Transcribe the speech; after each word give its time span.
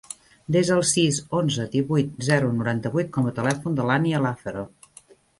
Desa 0.53 0.71
el 0.75 0.79
sis, 0.91 1.17
onze, 1.39 1.65
divuit, 1.75 2.15
zero, 2.27 2.49
noranta-vuit 2.61 3.11
com 3.17 3.27
a 3.27 3.33
telèfon 3.41 3.77
de 3.81 3.85
l'Ànnia 3.91 4.23
Lazaro. 4.27 4.65